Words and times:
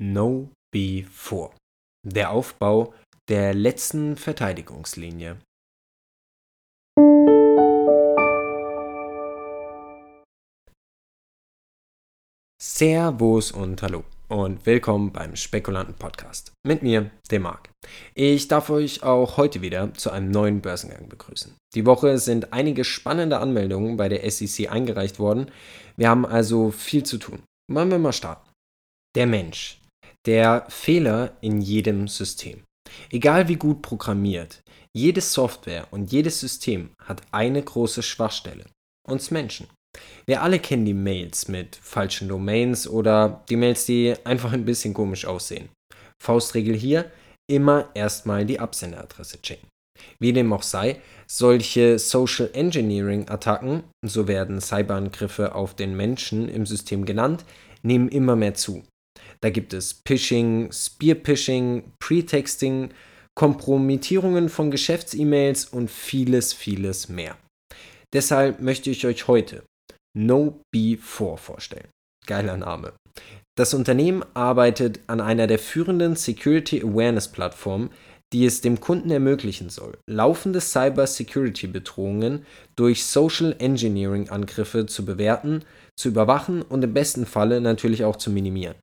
No 0.00 0.52
B4. 0.72 1.50
Der 2.06 2.30
Aufbau 2.30 2.94
der 3.28 3.52
letzten 3.52 4.16
Verteidigungslinie. 4.16 5.38
Servus 12.62 13.50
und 13.50 13.82
Hallo 13.82 14.04
und 14.28 14.64
willkommen 14.66 15.12
beim 15.12 15.34
Spekulanten 15.34 15.96
Podcast. 15.96 16.52
Mit 16.64 16.84
mir, 16.84 17.10
dem 17.32 17.42
Marc. 17.42 17.68
Ich 18.14 18.46
darf 18.46 18.70
euch 18.70 19.02
auch 19.02 19.36
heute 19.36 19.62
wieder 19.62 19.92
zu 19.94 20.12
einem 20.12 20.30
neuen 20.30 20.60
Börsengang 20.60 21.08
begrüßen. 21.08 21.56
Die 21.74 21.86
Woche 21.86 22.18
sind 22.18 22.52
einige 22.52 22.84
spannende 22.84 23.40
Anmeldungen 23.40 23.96
bei 23.96 24.08
der 24.08 24.30
SEC 24.30 24.70
eingereicht 24.70 25.18
worden. 25.18 25.50
Wir 25.96 26.08
haben 26.08 26.24
also 26.24 26.70
viel 26.70 27.02
zu 27.02 27.18
tun. 27.18 27.42
Wollen 27.68 27.90
wir 27.90 27.98
mal 27.98 28.12
starten. 28.12 28.48
Der 29.16 29.26
Mensch. 29.26 29.80
Der 30.28 30.66
Fehler 30.68 31.38
in 31.40 31.62
jedem 31.62 32.06
System. 32.06 32.62
Egal 33.10 33.48
wie 33.48 33.56
gut 33.56 33.80
programmiert, 33.80 34.60
jede 34.94 35.22
Software 35.22 35.86
und 35.90 36.12
jedes 36.12 36.38
System 36.38 36.90
hat 37.02 37.22
eine 37.32 37.62
große 37.62 38.02
Schwachstelle. 38.02 38.66
Uns 39.08 39.30
Menschen. 39.30 39.68
Wir 40.26 40.42
alle 40.42 40.58
kennen 40.58 40.84
die 40.84 40.92
Mails 40.92 41.48
mit 41.48 41.76
falschen 41.76 42.28
Domains 42.28 42.86
oder 42.86 43.42
die 43.48 43.56
Mails, 43.56 43.86
die 43.86 44.16
einfach 44.24 44.52
ein 44.52 44.66
bisschen 44.66 44.92
komisch 44.92 45.24
aussehen. 45.24 45.70
Faustregel 46.22 46.76
hier, 46.76 47.10
immer 47.50 47.88
erstmal 47.94 48.44
die 48.44 48.60
Absenderadresse 48.60 49.40
checken. 49.40 49.70
Wie 50.20 50.34
dem 50.34 50.52
auch 50.52 50.62
sei, 50.62 51.00
solche 51.26 51.98
Social 51.98 52.50
Engineering 52.52 53.30
Attacken, 53.30 53.84
so 54.04 54.28
werden 54.28 54.60
Cyberangriffe 54.60 55.54
auf 55.54 55.74
den 55.74 55.96
Menschen 55.96 56.50
im 56.50 56.66
System 56.66 57.06
genannt, 57.06 57.46
nehmen 57.82 58.10
immer 58.10 58.36
mehr 58.36 58.52
zu. 58.52 58.84
Da 59.40 59.50
gibt 59.50 59.72
es 59.72 60.00
Phishing, 60.06 60.70
Spear-Phishing, 60.72 61.92
Pretexting, 62.00 62.90
Kompromittierungen 63.36 64.48
von 64.48 64.70
Geschäfts-E-Mails 64.70 65.66
und 65.66 65.90
vieles, 65.90 66.52
vieles 66.52 67.08
mehr. 67.08 67.36
Deshalb 68.12 68.60
möchte 68.60 68.90
ich 68.90 69.06
euch 69.06 69.28
heute 69.28 69.62
No-B4 70.16 71.36
vorstellen. 71.36 71.88
Geiler 72.26 72.56
Name. 72.56 72.94
Das 73.56 73.74
Unternehmen 73.74 74.24
arbeitet 74.34 75.00
an 75.06 75.20
einer 75.20 75.46
der 75.46 75.58
führenden 75.58 76.16
Security 76.16 76.82
Awareness 76.82 77.28
Plattformen, 77.28 77.90
die 78.32 78.44
es 78.44 78.60
dem 78.60 78.80
Kunden 78.80 79.10
ermöglichen 79.10 79.70
soll, 79.70 79.96
laufende 80.08 80.60
Cyber-Security-Bedrohungen 80.60 82.44
durch 82.76 83.06
Social 83.06 83.56
Engineering-Angriffe 83.58 84.86
zu 84.86 85.04
bewerten, 85.04 85.64
zu 85.96 86.08
überwachen 86.08 86.62
und 86.62 86.84
im 86.84 86.92
besten 86.92 87.24
Falle 87.24 87.60
natürlich 87.60 88.04
auch 88.04 88.16
zu 88.16 88.30
minimieren. 88.30 88.76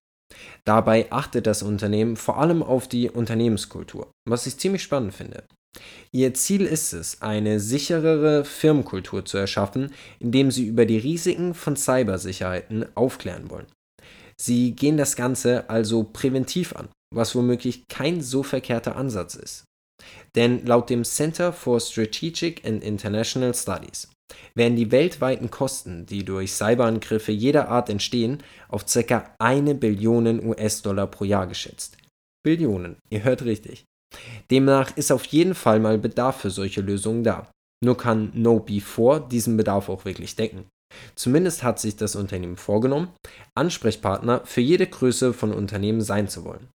Dabei 0.66 1.12
achtet 1.12 1.48
das 1.48 1.64
Unternehmen 1.64 2.16
vor 2.16 2.38
allem 2.38 2.64
auf 2.64 2.88
die 2.88 3.09
Unternehmenskultur, 3.09 4.09
was 4.28 4.48
ich 4.48 4.58
ziemlich 4.58 4.84
spannend 4.84 5.14
finde. 5.14 5.44
Ihr 6.12 6.34
Ziel 6.34 6.66
ist 6.66 6.94
es, 6.94 7.22
eine 7.22 7.59
sicherere 7.59 8.46
Firmenkultur 8.46 9.26
zu 9.26 9.38
erschaffen, 9.38 9.92
indem 10.20 10.50
sie 10.52 10.66
über 10.66 10.86
die 10.86 10.98
Risiken 10.98 11.53
von 11.53 11.76
Cybersicherheiten 11.76 12.86
aufklären 12.96 13.50
wollen. 13.50 13.68
Sie 14.40 14.72
gehen 14.72 14.98
das 14.98 15.16
Ganze 15.16 15.70
also 15.70 16.03
präventiv 16.03 16.76
an, 16.76 16.90
was 17.14 17.36
womöglich 17.36 17.88
kein 17.88 18.22
so 18.22 18.44
verkehrter 18.44 18.96
Ansatz 18.96 19.36
ist. 19.36 19.66
Denn 20.36 20.66
laut 20.66 20.90
dem 20.90 21.03
Center 21.03 21.53
for 21.53 21.80
Strategic 21.80 22.66
and 22.66 22.84
International 22.84 23.53
Studies 23.53 24.09
werden 24.56 24.76
die 24.76 24.92
weltweiten 24.92 25.52
Kosten, 25.52 26.06
die 26.06 26.23
durch 26.23 26.54
Cyberangriffe 26.54 27.31
jeder 27.31 27.70
Art 27.70 27.90
entstehen, 27.90 28.42
auf 28.70 28.86
ca. 28.86 29.36
eine 29.40 29.76
Billion 29.76 30.44
US-Dollar 30.45 31.08
pro 31.08 31.26
Jahr 31.26 31.48
geschätzt. 31.48 31.98
Billionen, 32.44 32.98
ihr 33.09 33.23
hört 33.23 33.44
richtig. 33.44 33.86
Demnach 34.52 34.96
ist 34.96 35.12
auf 35.12 35.26
jeden 35.26 35.56
Fall 35.56 35.80
mal 35.80 35.98
Bedarf 35.98 36.42
für 36.42 36.50
solche 36.50 36.81
Lösungen 36.81 37.23
da. 37.23 37.50
Nur 37.84 37.97
kann 37.97 38.31
No-B4 38.34 39.28
diesen 39.28 39.58
Bedarf 39.58 39.90
auch 39.90 40.06
wirklich 40.06 40.35
decken. 40.35 40.66
Zumindest 41.16 41.64
hat 41.64 41.80
sich 41.80 41.97
das 41.97 42.16
Unternehmen 42.16 42.58
vorgenommen, 42.58 43.09
Ansprechpartner 43.56 44.41
für 44.46 44.62
jede 44.62 44.88
Größe 44.88 45.34
von 45.34 45.52
Unternehmen 45.53 46.02
sein 46.02 46.28
zu 46.30 46.46
wollen. 46.46 46.69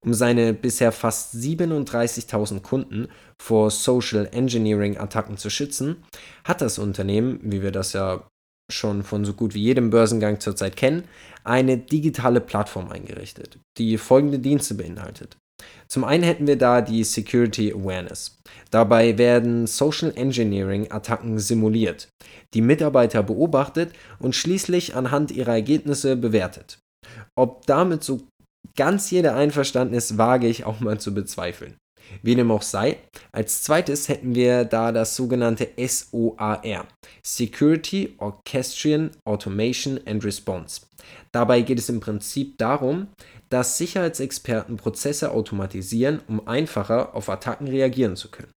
Um 0.00 0.14
seine 0.14 0.54
bisher 0.54 0.92
fast 0.92 1.34
37.000 1.34 2.60
Kunden 2.60 3.08
vor 3.40 3.70
Social 3.70 4.28
Engineering-Attacken 4.30 5.36
zu 5.36 5.50
schützen, 5.50 6.04
hat 6.44 6.60
das 6.60 6.78
Unternehmen, 6.78 7.40
wie 7.42 7.62
wir 7.62 7.72
das 7.72 7.92
ja 7.92 8.26
schon 8.70 9.02
von 9.02 9.24
so 9.24 9.32
gut 9.32 9.54
wie 9.54 9.62
jedem 9.62 9.90
Börsengang 9.90 10.40
zurzeit 10.40 10.76
kennen, 10.76 11.04
eine 11.44 11.78
digitale 11.78 12.40
Plattform 12.40 12.90
eingerichtet, 12.90 13.58
die 13.78 13.96
folgende 13.98 14.38
Dienste 14.38 14.74
beinhaltet. 14.74 15.36
Zum 15.88 16.04
einen 16.04 16.22
hätten 16.22 16.46
wir 16.46 16.56
da 16.56 16.80
die 16.80 17.02
Security 17.02 17.72
Awareness. 17.72 18.38
Dabei 18.70 19.18
werden 19.18 19.66
Social 19.66 20.12
Engineering 20.14 20.90
Attacken 20.90 21.38
simuliert, 21.38 22.08
die 22.54 22.60
Mitarbeiter 22.60 23.22
beobachtet 23.22 23.92
und 24.18 24.36
schließlich 24.36 24.94
anhand 24.94 25.30
ihrer 25.30 25.52
Ergebnisse 25.52 26.16
bewertet. 26.16 26.78
Ob 27.34 27.66
damit 27.66 28.04
so 28.04 28.20
ganz 28.76 29.10
jeder 29.10 29.34
einverstanden 29.34 29.94
ist, 29.94 30.18
wage 30.18 30.46
ich 30.46 30.64
auch 30.64 30.80
mal 30.80 30.98
zu 30.98 31.14
bezweifeln. 31.14 31.76
Wie 32.22 32.34
dem 32.34 32.50
auch 32.50 32.62
sei, 32.62 32.98
als 33.32 33.62
zweites 33.62 34.08
hätten 34.08 34.34
wir 34.34 34.64
da 34.64 34.92
das 34.92 35.14
sogenannte 35.14 35.68
SOAR, 35.76 36.86
Security 37.22 38.14
Orchestration 38.18 39.10
Automation 39.24 40.00
and 40.06 40.24
Response. 40.24 40.82
Dabei 41.32 41.60
geht 41.60 41.78
es 41.78 41.88
im 41.88 42.00
Prinzip 42.00 42.58
darum, 42.58 43.08
dass 43.50 43.78
Sicherheitsexperten 43.78 44.76
Prozesse 44.76 45.30
automatisieren, 45.30 46.20
um 46.28 46.46
einfacher 46.46 47.14
auf 47.14 47.28
Attacken 47.28 47.68
reagieren 47.68 48.16
zu 48.16 48.30
können. 48.30 48.52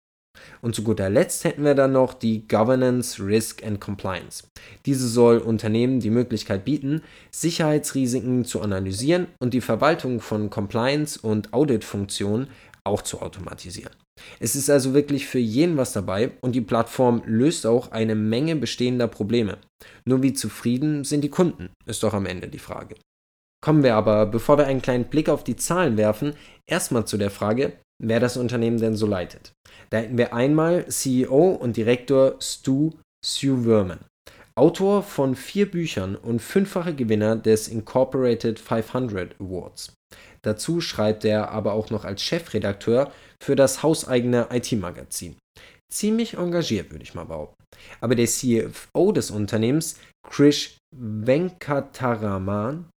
Und 0.61 0.75
zu 0.75 0.83
guter 0.83 1.09
Letzt 1.09 1.43
hätten 1.43 1.63
wir 1.63 1.75
dann 1.75 1.93
noch 1.93 2.13
die 2.13 2.47
Governance, 2.47 3.23
Risk 3.23 3.65
and 3.65 3.79
Compliance. 3.79 4.43
Diese 4.85 5.07
soll 5.07 5.39
Unternehmen 5.39 5.99
die 5.99 6.09
Möglichkeit 6.09 6.65
bieten, 6.65 7.01
Sicherheitsrisiken 7.31 8.45
zu 8.45 8.61
analysieren 8.61 9.27
und 9.39 9.53
die 9.53 9.61
Verwaltung 9.61 10.19
von 10.19 10.49
Compliance- 10.49 11.19
und 11.19 11.53
Auditfunktionen 11.53 12.47
auch 12.83 13.01
zu 13.01 13.21
automatisieren. 13.21 13.93
Es 14.39 14.55
ist 14.55 14.69
also 14.69 14.93
wirklich 14.93 15.27
für 15.27 15.39
jeden 15.39 15.77
was 15.77 15.93
dabei 15.93 16.31
und 16.41 16.53
die 16.53 16.61
Plattform 16.61 17.21
löst 17.25 17.65
auch 17.65 17.91
eine 17.91 18.15
Menge 18.15 18.55
bestehender 18.55 19.07
Probleme. 19.07 19.57
Nur 20.05 20.21
wie 20.21 20.33
zufrieden 20.33 21.03
sind 21.03 21.21
die 21.21 21.29
Kunden, 21.29 21.69
ist 21.85 22.03
doch 22.03 22.13
am 22.13 22.25
Ende 22.25 22.47
die 22.47 22.59
Frage. 22.59 22.95
Kommen 23.63 23.83
wir 23.83 23.95
aber, 23.95 24.25
bevor 24.25 24.57
wir 24.57 24.65
einen 24.65 24.81
kleinen 24.81 25.05
Blick 25.05 25.29
auf 25.29 25.43
die 25.43 25.55
Zahlen 25.55 25.95
werfen, 25.95 26.33
erstmal 26.67 27.05
zu 27.05 27.17
der 27.17 27.29
Frage, 27.29 27.73
wer 28.01 28.19
das 28.19 28.37
Unternehmen 28.37 28.79
denn 28.79 28.95
so 28.95 29.05
leitet. 29.05 29.53
Da 29.89 29.99
hätten 29.99 30.17
wir 30.17 30.33
einmal 30.33 30.87
CEO 30.87 31.51
und 31.51 31.77
Direktor 31.77 32.35
Stu 32.41 32.91
Sue 33.23 33.63
Verman. 33.63 33.99
Autor 34.55 35.03
von 35.03 35.35
vier 35.35 35.69
Büchern 35.69 36.15
und 36.15 36.41
fünffache 36.41 36.93
Gewinner 36.93 37.35
des 37.35 37.67
Incorporated 37.67 38.59
500 38.59 39.39
Awards. 39.39 39.93
Dazu 40.43 40.81
schreibt 40.81 41.23
er 41.23 41.51
aber 41.51 41.73
auch 41.73 41.89
noch 41.89 42.03
als 42.03 42.21
Chefredakteur 42.21 43.11
für 43.41 43.55
das 43.55 43.83
hauseigene 43.83 44.47
IT-Magazin. 44.51 45.37
Ziemlich 45.91 46.35
engagiert, 46.35 46.91
würde 46.91 47.03
ich 47.03 47.13
mal 47.13 47.25
behaupten. 47.25 47.63
Aber 48.01 48.15
der 48.15 48.27
CFO 48.27 49.11
des 49.11 49.31
Unternehmens, 49.31 49.97
Krish 50.27 50.77
Venkataraman, 50.95 52.89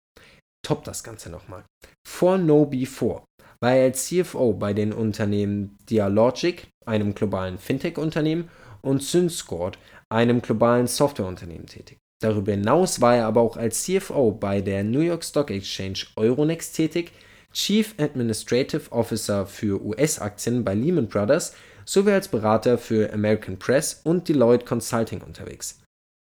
toppt 0.66 0.88
das 0.88 1.04
Ganze 1.04 1.30
nochmal. 1.30 1.64
Vor 2.08 2.38
No 2.38 2.66
Before 2.66 3.24
war 3.64 3.76
er 3.76 3.86
als 3.86 4.08
CFO 4.08 4.52
bei 4.52 4.74
den 4.74 4.92
Unternehmen 4.92 5.78
Dialogic, 5.90 6.68
einem 6.86 7.16
globalen 7.16 7.58
Fintech-Unternehmen, 7.58 8.50
und 8.82 9.02
SynScored, 9.02 9.78
einem 10.10 10.42
globalen 10.42 10.88
Softwareunternehmen, 10.88 11.68
tätig. 11.68 11.98
Darüber 12.22 12.52
hinaus 12.52 13.00
war 13.00 13.16
er 13.16 13.26
aber 13.26 13.40
auch 13.40 13.56
als 13.56 13.84
CFO 13.84 14.32
bei 14.34 14.60
der 14.60 14.84
New 14.84 15.00
York 15.00 15.24
Stock 15.24 15.50
Exchange 15.50 16.00
Euronext 16.18 16.76
tätig, 16.76 17.14
Chief 17.54 17.96
Administrative 17.98 18.92
Officer 18.92 19.46
für 19.46 19.82
US-Aktien 19.82 20.66
bei 20.66 20.74
Lehman 20.74 21.08
Brothers 21.08 21.56
sowie 21.86 22.12
als 22.12 22.28
Berater 22.28 22.78
für 22.78 23.14
American 23.14 23.58
Press 23.58 24.02
und 24.04 24.28
Deloitte 24.28 24.66
Consulting 24.66 25.22
unterwegs. 25.22 25.80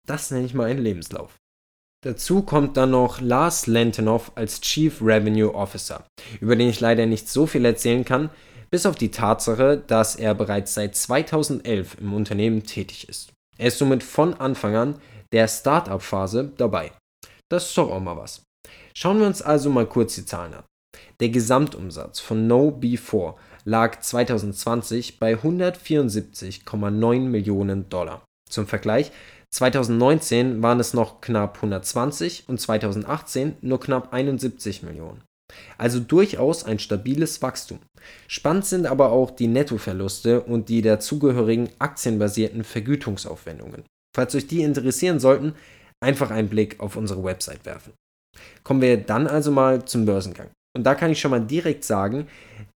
Das 0.05 0.31
nenne 0.31 0.45
ich 0.45 0.53
mal 0.53 0.69
einen 0.69 0.79
Lebenslauf. 0.79 1.37
Dazu 2.03 2.43
kommt 2.43 2.77
dann 2.77 2.91
noch 2.91 3.21
Lars 3.21 3.65
Lentenow 3.65 4.31
als 4.35 4.61
Chief 4.61 5.01
Revenue 5.01 5.53
Officer, 5.53 6.05
über 6.39 6.55
den 6.55 6.69
ich 6.69 6.79
leider 6.79 7.05
nicht 7.05 7.27
so 7.27 7.47
viel 7.47 7.65
erzählen 7.65 8.05
kann, 8.05 8.29
bis 8.69 8.85
auf 8.85 8.95
die 8.95 9.11
Tatsache, 9.11 9.81
dass 9.87 10.15
er 10.15 10.35
bereits 10.35 10.73
seit 10.73 10.95
2011 10.95 11.97
im 11.99 12.13
Unternehmen 12.13 12.63
tätig 12.63 13.09
ist. 13.09 13.31
Er 13.57 13.69
ist 13.69 13.79
somit 13.79 14.03
von 14.03 14.35
Anfang 14.35 14.75
an 14.75 15.01
der 15.31 15.47
Start-up-Phase 15.47 16.53
dabei. 16.57 16.91
Das 17.49 17.69
ist 17.69 17.77
doch 17.77 17.89
auch 17.91 17.99
mal 17.99 18.17
was. 18.17 18.43
Schauen 18.93 19.19
wir 19.19 19.27
uns 19.27 19.41
also 19.41 19.69
mal 19.69 19.87
kurz 19.87 20.15
die 20.15 20.25
Zahlen 20.25 20.53
an. 20.53 20.63
Der 21.19 21.29
Gesamtumsatz 21.29 22.19
von 22.19 22.47
No 22.47 22.69
B4 22.69 23.35
lag 23.65 23.99
2020 23.99 25.19
bei 25.19 25.33
174,9 25.33 27.19
Millionen 27.21 27.89
Dollar. 27.89 28.26
Zum 28.49 28.67
Vergleich, 28.67 29.11
2019 29.51 30.61
waren 30.61 30.79
es 30.79 30.93
noch 30.93 31.21
knapp 31.21 31.55
120 31.57 32.45
und 32.47 32.59
2018 32.59 33.57
nur 33.61 33.79
knapp 33.79 34.13
71 34.13 34.83
Millionen. 34.83 35.23
Also 35.77 35.99
durchaus 35.99 36.65
ein 36.65 36.79
stabiles 36.79 37.41
Wachstum. 37.41 37.79
Spannend 38.27 38.65
sind 38.65 38.85
aber 38.85 39.11
auch 39.11 39.31
die 39.31 39.47
Nettoverluste 39.47 40.41
und 40.41 40.69
die 40.69 40.81
dazugehörigen 40.81 41.69
aktienbasierten 41.79 42.63
Vergütungsaufwendungen. 42.63 43.83
Falls 44.15 44.35
euch 44.35 44.47
die 44.47 44.61
interessieren 44.61 45.19
sollten, 45.19 45.53
einfach 46.03 46.31
einen 46.31 46.49
Blick 46.49 46.79
auf 46.79 46.95
unsere 46.95 47.23
Website 47.23 47.65
werfen. 47.65 47.93
Kommen 48.63 48.81
wir 48.81 48.97
dann 48.97 49.27
also 49.27 49.51
mal 49.51 49.85
zum 49.85 50.05
Börsengang. 50.05 50.49
Und 50.75 50.83
da 50.83 50.93
kann 50.93 51.11
ich 51.11 51.19
schon 51.19 51.31
mal 51.31 51.41
direkt 51.41 51.83
sagen, 51.83 52.27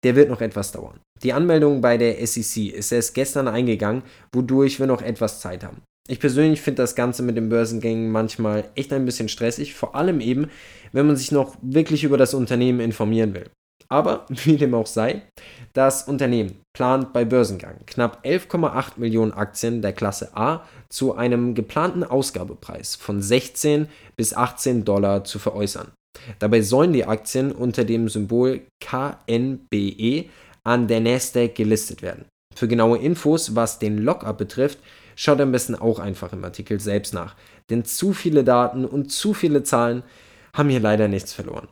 der 0.03 0.15
wird 0.15 0.29
noch 0.29 0.41
etwas 0.41 0.71
dauern. 0.71 0.99
Die 1.23 1.33
Anmeldung 1.33 1.81
bei 1.81 1.97
der 1.97 2.25
SEC 2.25 2.73
ist 2.73 2.91
erst 2.91 3.13
gestern 3.13 3.47
eingegangen, 3.47 4.03
wodurch 4.33 4.79
wir 4.79 4.87
noch 4.87 5.01
etwas 5.01 5.41
Zeit 5.41 5.63
haben. 5.63 5.81
Ich 6.07 6.19
persönlich 6.19 6.61
finde 6.61 6.81
das 6.81 6.95
Ganze 6.95 7.21
mit 7.21 7.37
den 7.37 7.49
Börsengängen 7.49 8.11
manchmal 8.11 8.65
echt 8.75 8.91
ein 8.93 9.05
bisschen 9.05 9.29
stressig, 9.29 9.75
vor 9.75 9.95
allem 9.95 10.21
eben, 10.21 10.49
wenn 10.91 11.05
man 11.05 11.15
sich 11.15 11.31
noch 11.31 11.55
wirklich 11.61 12.03
über 12.03 12.17
das 12.17 12.33
Unternehmen 12.33 12.79
informieren 12.79 13.33
will. 13.33 13.49
Aber 13.89 14.25
wie 14.29 14.57
dem 14.57 14.73
auch 14.73 14.87
sei, 14.87 15.23
das 15.73 16.07
Unternehmen 16.07 16.61
plant 16.75 17.11
bei 17.13 17.25
Börsengang 17.25 17.79
knapp 17.85 18.25
11,8 18.25 18.93
Millionen 18.97 19.33
Aktien 19.33 19.81
der 19.81 19.93
Klasse 19.93 20.35
A 20.35 20.63
zu 20.89 21.15
einem 21.15 21.53
geplanten 21.53 22.03
Ausgabepreis 22.03 22.95
von 22.95 23.21
16 23.21 23.87
bis 24.15 24.33
18 24.33 24.85
Dollar 24.85 25.25
zu 25.25 25.37
veräußern. 25.37 25.91
Dabei 26.39 26.61
sollen 26.61 26.93
die 26.93 27.05
Aktien 27.05 27.51
unter 27.51 27.83
dem 27.83 28.09
Symbol 28.09 28.61
KNBE 28.83 30.25
an 30.63 30.87
der 30.87 30.99
Nasdaq 30.99 31.55
gelistet 31.55 32.01
werden. 32.01 32.25
Für 32.55 32.67
genaue 32.67 32.97
Infos, 32.97 33.55
was 33.55 33.79
den 33.79 33.99
Lockup 33.99 34.37
betrifft, 34.37 34.79
Schaut 35.21 35.41
am 35.41 35.51
besten 35.51 35.75
auch 35.75 35.99
einfach 35.99 36.31
im 36.31 36.45
Artikel 36.45 36.79
selbst 36.79 37.13
nach, 37.13 37.35
denn 37.69 37.83
zu 37.83 38.13
viele 38.13 38.45
Daten 38.45 38.85
und 38.85 39.11
zu 39.11 39.33
viele 39.33 39.63
Zahlen 39.63 40.01
haben 40.53 40.69
hier 40.69 40.79
leider 40.79 41.09
nichts 41.09 41.33
verloren. 41.33 41.67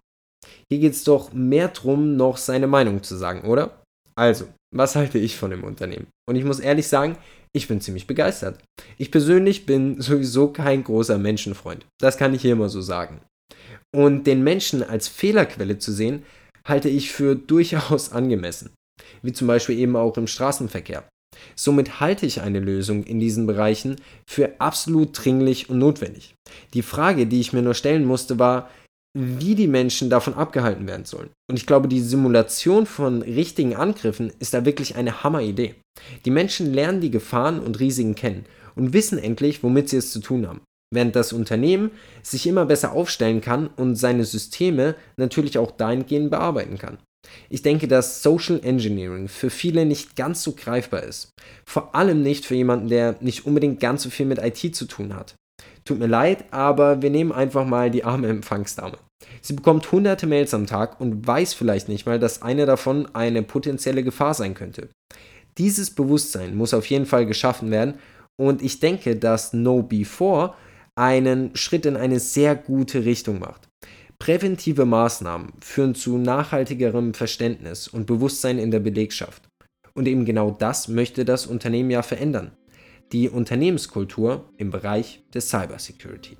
Hier 0.69 0.81
geht 0.81 0.91
es 0.91 1.05
doch 1.05 1.31
mehr 1.31 1.69
darum, 1.69 2.17
noch 2.17 2.35
seine 2.35 2.67
Meinung 2.67 3.03
zu 3.03 3.15
sagen, 3.15 3.47
oder? 3.47 3.81
Also, 4.17 4.49
was 4.75 4.97
halte 4.97 5.17
ich 5.17 5.37
von 5.37 5.51
dem 5.51 5.63
Unternehmen? 5.63 6.07
Und 6.27 6.35
ich 6.35 6.43
muss 6.43 6.59
ehrlich 6.59 6.89
sagen, 6.89 7.17
ich 7.55 7.69
bin 7.69 7.79
ziemlich 7.79 8.05
begeistert. 8.05 8.61
Ich 8.97 9.11
persönlich 9.11 9.65
bin 9.65 10.01
sowieso 10.01 10.49
kein 10.49 10.83
großer 10.83 11.17
Menschenfreund. 11.17 11.85
Das 12.01 12.17
kann 12.17 12.33
ich 12.33 12.41
hier 12.41 12.51
immer 12.51 12.67
so 12.67 12.81
sagen. 12.81 13.21
Und 13.95 14.27
den 14.27 14.43
Menschen 14.43 14.83
als 14.83 15.07
Fehlerquelle 15.07 15.77
zu 15.77 15.93
sehen, 15.93 16.23
halte 16.67 16.89
ich 16.89 17.11
für 17.11 17.35
durchaus 17.35 18.11
angemessen. 18.11 18.71
Wie 19.21 19.33
zum 19.33 19.47
Beispiel 19.47 19.79
eben 19.79 19.95
auch 19.95 20.17
im 20.17 20.27
Straßenverkehr. 20.27 21.07
Somit 21.55 21.99
halte 21.99 22.25
ich 22.25 22.41
eine 22.41 22.59
Lösung 22.59 23.03
in 23.03 23.19
diesen 23.19 23.47
Bereichen 23.47 23.97
für 24.27 24.59
absolut 24.59 25.09
dringlich 25.13 25.69
und 25.69 25.79
notwendig. 25.79 26.35
Die 26.73 26.81
Frage, 26.81 27.27
die 27.27 27.39
ich 27.39 27.53
mir 27.53 27.61
nur 27.61 27.73
stellen 27.73 28.05
musste, 28.05 28.39
war, 28.39 28.69
wie 29.17 29.55
die 29.55 29.67
Menschen 29.67 30.09
davon 30.09 30.35
abgehalten 30.35 30.87
werden 30.87 31.05
sollen. 31.05 31.29
Und 31.49 31.57
ich 31.57 31.65
glaube, 31.65 31.87
die 31.87 32.01
Simulation 32.01 32.85
von 32.85 33.21
richtigen 33.21 33.75
Angriffen 33.75 34.31
ist 34.39 34.53
da 34.53 34.65
wirklich 34.65 34.95
eine 34.95 35.23
Hammeridee. 35.23 35.75
Die 36.25 36.31
Menschen 36.31 36.73
lernen 36.73 37.01
die 37.01 37.11
Gefahren 37.11 37.59
und 37.59 37.79
Risiken 37.79 38.15
kennen 38.15 38.45
und 38.75 38.93
wissen 38.93 39.17
endlich, 39.17 39.63
womit 39.63 39.89
sie 39.89 39.97
es 39.97 40.11
zu 40.11 40.19
tun 40.19 40.47
haben. 40.47 40.61
Während 40.93 41.15
das 41.15 41.33
Unternehmen 41.33 41.91
sich 42.23 42.47
immer 42.47 42.65
besser 42.65 42.93
aufstellen 42.93 43.41
kann 43.41 43.67
und 43.67 43.95
seine 43.95 44.23
Systeme 44.23 44.95
natürlich 45.17 45.57
auch 45.57 45.71
dahingehend 45.71 46.31
bearbeiten 46.31 46.77
kann. 46.77 46.97
Ich 47.49 47.61
denke, 47.61 47.89
dass 47.89 48.23
Social 48.23 48.61
Engineering 48.63 49.27
für 49.27 49.49
viele 49.49 49.85
nicht 49.85 50.15
ganz 50.15 50.43
so 50.43 50.53
greifbar 50.53 51.03
ist. 51.03 51.31
Vor 51.65 51.93
allem 51.93 52.21
nicht 52.21 52.45
für 52.45 52.55
jemanden, 52.55 52.87
der 52.87 53.17
nicht 53.19 53.45
unbedingt 53.45 53.81
ganz 53.81 54.03
so 54.03 54.09
viel 54.09 54.25
mit 54.25 54.39
IT 54.39 54.75
zu 54.75 54.85
tun 54.85 55.13
hat. 55.13 55.35
Tut 55.83 55.99
mir 55.99 56.07
leid, 56.07 56.45
aber 56.51 57.01
wir 57.01 57.09
nehmen 57.09 57.31
einfach 57.31 57.65
mal 57.65 57.91
die 57.91 58.03
arme 58.03 58.27
Empfangsdame. 58.27 58.97
Sie 59.41 59.53
bekommt 59.53 59.91
hunderte 59.91 60.27
Mails 60.27 60.53
am 60.53 60.67
Tag 60.67 61.01
und 61.01 61.25
weiß 61.25 61.53
vielleicht 61.53 61.89
nicht 61.89 62.05
mal, 62.05 62.19
dass 62.19 62.41
eine 62.41 62.65
davon 62.65 63.13
eine 63.15 63.43
potenzielle 63.43 64.03
Gefahr 64.03 64.33
sein 64.33 64.53
könnte. 64.53 64.89
Dieses 65.57 65.89
Bewusstsein 65.89 66.55
muss 66.55 66.73
auf 66.73 66.85
jeden 66.85 67.05
Fall 67.05 67.25
geschaffen 67.25 67.71
werden 67.71 67.95
und 68.39 68.61
ich 68.61 68.79
denke, 68.79 69.15
dass 69.15 69.53
No 69.53 69.81
Before 69.81 70.53
einen 70.97 71.55
Schritt 71.55 71.85
in 71.85 71.95
eine 71.95 72.19
sehr 72.19 72.55
gute 72.55 73.05
Richtung 73.05 73.39
macht. 73.39 73.69
Präventive 74.19 74.85
Maßnahmen 74.85 75.53
führen 75.61 75.93
zu 75.93 76.17
nachhaltigerem 76.17 77.13
Verständnis 77.13 77.87
und 77.87 78.07
Bewusstsein 78.07 78.57
in 78.57 78.71
der 78.71 78.79
Belegschaft. 78.79 79.43
Und 79.93 80.07
eben 80.07 80.25
genau 80.25 80.51
das 80.51 80.87
möchte 80.87 81.23
das 81.23 81.45
Unternehmen 81.45 81.91
ja 81.91 82.01
verändern. 82.01 82.51
Die 83.11 83.29
Unternehmenskultur 83.29 84.49
im 84.57 84.71
Bereich 84.71 85.23
des 85.33 85.49
Cybersecurity. 85.49 86.37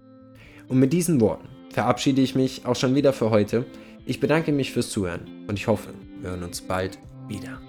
Und 0.68 0.80
mit 0.80 0.92
diesen 0.92 1.22
Worten 1.22 1.48
verabschiede 1.72 2.22
ich 2.22 2.36
mich 2.36 2.66
auch 2.66 2.76
schon 2.76 2.96
wieder 2.96 3.14
für 3.14 3.30
heute. 3.30 3.66
Ich 4.06 4.20
bedanke 4.20 4.52
mich 4.52 4.74
fürs 4.74 4.90
Zuhören 4.90 5.46
und 5.48 5.58
ich 5.58 5.68
hoffe, 5.68 5.94
wir 6.20 6.32
hören 6.32 6.44
uns 6.44 6.62
bald 6.62 6.98
wieder. 7.28 7.62